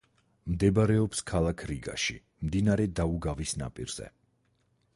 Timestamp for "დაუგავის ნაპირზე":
3.01-4.09